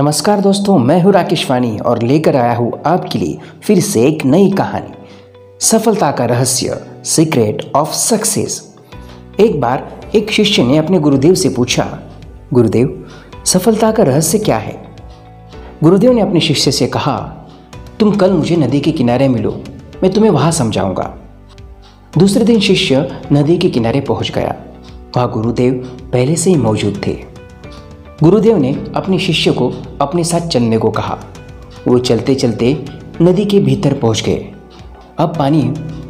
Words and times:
नमस्कार 0.00 0.40
दोस्तों, 0.40 0.78
मैं 0.78 1.02
हूँ 1.02 1.12
राकेश 1.12 1.50
वानी 1.50 1.78
और 1.78 2.02
लेकर 2.02 2.36
आया 2.36 2.54
हूँ 2.56 2.70
आपके 2.86 3.18
लिए 3.18 3.38
फिर 3.62 3.80
से 3.80 4.06
एक 4.06 4.24
नई 4.24 4.50
कहानी। 4.50 4.92
सफलता 5.60 6.10
का 6.10 6.24
रहस्य 6.24 6.80
सीक्रेट 7.04 7.72
ऑफ़ 7.76 7.92
सक्सेस 7.92 8.74
एक 9.40 9.60
बार 9.60 10.10
एक 10.14 10.30
शिष्य 10.30 10.62
ने 10.62 10.78
अपने 10.78 10.98
गुरुदेव 10.98 11.34
से 11.34 11.48
पूछा, 11.48 11.84
गुरुदेव, 12.52 13.06
सफलता 13.44 13.92
का 13.92 14.02
रहस्य 14.02 14.38
क्या 14.38 14.56
है? 14.56 14.76
गुरुदेव 15.84 16.12
ने 16.12 16.20
अपने 16.20 16.40
शिष्य 16.40 16.72
से 16.72 16.86
कहा, 16.86 17.18
तुम 18.00 18.16
कल 18.16 18.32
मुझे 18.32 18.56
नदी 18.56 18.80
के 18.80 18.92
किनारे 18.92 19.28
मिलो, 19.28 19.62
मैं 20.02 20.12
तुम्हें 20.12 20.30
वहाँ 20.30 20.52
समझाऊँगा। 20.52 21.14
दूसरे 22.18 22.44
दिन 22.44 22.60
शिष्य 22.60 23.08
नदी 23.32 23.58
के 23.58 23.70
किनारे 23.70 24.00
पहुँच 24.00 24.30
गया। 24.30 24.56
वहाँ 25.16 25.30
गुरुदेव 25.32 25.74
पहले 26.12 26.36
से 26.36 26.50
ही 26.50 26.56
मौजूद 26.56 27.02
थे। 27.06 27.29
गुरुदेव 28.22 28.56
ने 28.56 28.84
अपने 28.96 29.18
शिष्य 29.18 29.52
को 29.52 29.72
अपने 30.00 30.24
साथ 30.24 30.40
चलने 30.40 30.78
को 30.78 30.90
कहा। 30.90 31.18
वो 31.88 31.98
चलते 31.98 32.34
चलते 32.34 32.84
नदी 33.22 33.44
के 33.44 33.60
भीतर 33.60 33.92
पहुँच 33.92 34.22
गए। 34.22 34.52
अब 35.18 35.36
पानी 35.38 35.62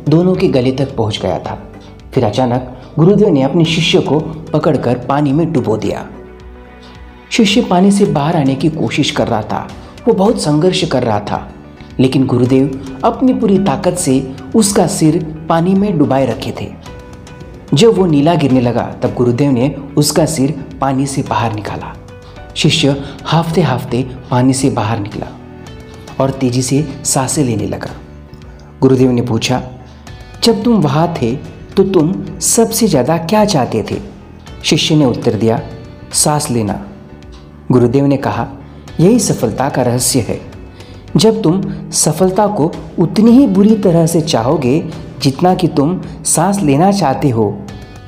दोनों 0.09 0.35
के 0.35 0.49
गले 0.49 0.73
तक 0.73 0.97
पहुँच 0.97 1.21
गया 1.23 1.39
था। 1.39 1.73
फिर 2.15 2.25
अचानक 2.25 2.83
गुरुदेव 2.99 3.29
ने 3.29 3.43
अपने 3.43 3.65
शिष्य 3.65 4.01
को 4.01 4.21
पकड़कर 4.53 4.99
पानी 4.99 5.33
में 5.33 5.53
डुबो 5.53 5.77
दिया। 5.77 6.07
शिष्य 7.31 7.63
पानी 7.63 7.91
से 7.91 8.05
बाहर 8.05 8.37
आने 8.37 8.55
की 8.55 8.69
कोशिश 8.69 9.11
कर 9.11 9.29
रहा 9.29 9.43
था। 9.43 9.69
वो 10.09 10.15
बहुत 10.15 10.41
संघर्ष 10.41 10.85
कर 10.85 11.03
रहा 11.03 11.21
था। 11.21 11.53
लेकिन 12.01 12.27
गुरुदेव 12.27 12.99
अपनी 13.05 13.35
पूरी 13.35 13.59
ताकत 13.59 13.95
से 13.95 14.33
उसका 14.55 14.87
सिर 14.87 15.47
पानी 15.49 15.75
में 15.75 15.99
डुबाए 15.99 16.27
रखे 16.27 16.55
थे। 16.61 16.73
जब 17.75 17.89
वो 17.89 18.07
नीला 18.07 18.35
गिरने 18.35 18.61
लगा, 18.61 18.95
तब 19.03 19.15
गुरुदेव 19.15 19.51
ने 19.51 19.77
उसका 19.97 20.27
सिर 20.27 20.65
पानी 20.81 21.07
से 21.07 21.23
बाहर 21.23 21.55
निकाला। 21.55 21.97
शिष्य 22.61 22.95
हाफते 23.25 23.63
हाफते 23.63 24.03
पानी 24.31 24.55
से 24.55 24.71
बाहर 24.71 24.99
निकला 24.99 25.27
और 26.21 26.31
तेज़ी 26.31 26.63
से 26.63 26.83
साँसें 27.05 27.43
लेने 27.45 27.67
लगा। 27.67 27.91
गुरुदेव 28.81 29.11
ने 29.11 29.23
पूछा, 29.23 29.63
जब 30.45 30.63
तुम 30.63 30.81
वहाँ 30.83 31.07
थे 31.15 31.35
तो 31.77 31.85
तुम 31.85 32.13
सबसे 32.39 32.87
ज़्यादा 32.87 33.17
क्या 33.21 33.45
चाहते 33.45 33.83
थे? 33.91 33.97
शिष्य 34.65 34.95
ने 34.95 35.05
उत्तर 35.05 35.35
दिया, 35.35 35.61
सांस 36.15 36.51
लेना। 36.51 36.75
गुरुदेव 37.73 38.07
ने 38.07 38.17
कहा, 38.17 38.47
यही 39.01 39.19
सफलता 39.21 39.69
का 39.69 39.83
रहस्य 39.83 40.21
है। 40.21 40.41
जब 41.17 41.41
तुम 41.43 41.63
सफलता 41.93 42.47
को 42.49 42.71
उतनी 42.99 43.31
ही 43.31 43.47
बुरी 43.49 43.77
तरह 43.79 44.07
से 44.07 44.21
चाहोगे, 44.23 44.81
जितना 45.19 45.55
कि 45.55 45.69
तुम 45.71 46.01
सांस 46.27 46.61
लेना 46.61 46.91
चाहते 46.93 47.31
हो 47.31 47.51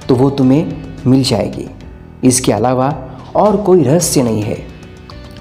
तो 0.09 0.15
वो 0.15 0.29
तुम्हें 0.33 1.03
मिल 1.07 1.23
जाएगी। 1.23 1.69
इसके 2.25 2.53
अलावा 2.53 2.91
और 3.37 3.57
कोई 3.57 3.83
रहस्य 3.83 4.23
नहीं 4.23 4.43
है। 4.43 4.59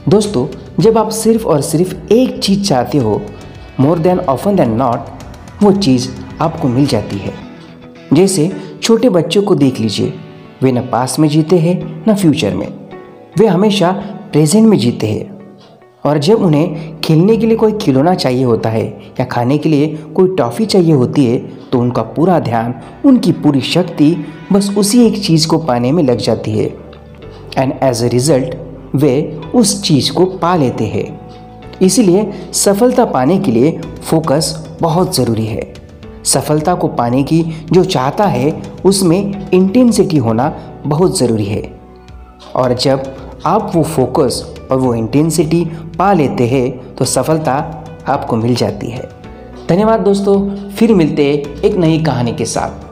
दोस्तों, 0.09 0.47
जब 0.79 0.97
आप 0.97 1.09
सिर्फ़ 1.09 1.45
और 1.45 1.61
सिर्फ़ 1.61 2.13
एक 2.13 2.39
चीज़ 2.39 2.63
चाहते 2.63 2.97
हो 2.97 3.21
more 3.79 3.99
than 3.99 4.19
often 4.19 4.55
than 4.55 4.71
not 4.71 4.99
वो 5.63 5.71
चीज़ 5.71 6.09
आपको 6.41 6.67
मिल 6.67 6.85
जाती 6.85 7.17
है। 7.17 7.33
जैसे 8.13 8.51
छोटे 8.81 9.09
बच्चों 9.09 9.41
को 9.41 9.55
देख 9.55 9.79
लीजिए, 9.79 10.13
वे 10.61 10.71
न 10.71 10.81
पास 10.81 11.19
में 11.19 11.29
जीते 11.29 11.57
हैं, 11.59 12.03
न 12.09 12.15
फ्यूचर 12.15 12.53
में। 12.53 12.67
वे 13.37 13.47
हमेशा 13.47 13.91
प्रेजेंट 14.31 14.67
में 14.67 14.77
जीते 14.77 15.07
हैं। 15.07 15.41
और 16.05 16.17
जब 16.17 16.35
उन्हें 16.35 16.99
खेलने 16.99 17.37
के 17.37 17.45
लिए 17.47 17.57
कोई 17.57 17.71
खिलौना 17.71 18.15
चाहिए 18.15 18.43
होता 18.43 18.69
है, 18.69 18.87
या 19.19 19.25
खाने 19.25 19.57
के 19.57 19.69
लिए 19.69 19.97
कोई 20.15 20.35
टॉफ़ी 20.35 20.65
चाहिए 20.65 20.93
होती 20.93 21.25
है 21.25 21.37
तो 21.71 21.79
उनका 21.79 22.01
पूरा 22.01 22.39
ध्यान, 22.39 22.75
उनकी 23.05 23.31
पूरी 23.31 23.61
शक्ति 23.61 24.25
बस 24.53 24.75
उसी 24.77 25.05
एक 25.05 25.23
चीज़ 25.23 25.47
को 25.47 25.57
पाने 25.57 25.91
में 25.91 26.03
लग 26.03 26.17
जाती 26.17 26.51
है। 26.51 26.90
एंड 27.57 27.73
एज 27.83 28.03
ए 28.03 28.07
रिज़ल्ट 28.07 28.55
वे 28.95 29.41
उस 29.55 29.81
चीज़ 29.83 30.11
को 30.13 30.25
पा 30.25 30.55
लेते 30.55 30.85
हैं। 30.85 31.19
इसलिए 31.81 32.31
सफलता 32.53 33.05
पाने 33.05 33.39
के 33.39 33.51
लिए 33.51 33.79
फोकस 34.03 34.77
बहुत 34.81 35.15
ज़रूरी 35.15 35.45
है। 35.45 35.73
सफलता 36.23 36.73
को 36.75 36.87
पाने 36.87 37.23
की 37.23 37.43
जो 37.71 37.83
चाहता 37.83 38.25
है, 38.25 38.61
उसमें 38.85 39.49
इंटेंसिटी 39.51 40.17
होना 40.17 40.53
बहुत 40.87 41.17
ज़रूरी 41.19 41.45
है। 41.45 41.79
और 42.55 42.73
जब 42.73 43.15
आप 43.45 43.71
वो 43.75 43.83
फोकस 43.83 44.43
और 44.71 44.77
वो 44.77 44.93
इंटेंसिटी 44.95 45.65
पा 45.97 46.13
लेते 46.13 46.47
हैं 46.47 46.95
तो 46.95 47.05
सफलता 47.05 47.53
आपको 48.07 48.35
मिल 48.35 48.55
जाती 48.55 48.89
है। 48.89 49.09
धन्यवाद 49.69 49.99
दोस्तों, 49.99 50.69
फिर 50.69 50.93
मिलते 50.93 51.23
एक 51.65 51.75
नई 51.75 52.03
कहानी 52.03 52.33
के 52.33 52.45
साथ। 52.45 52.90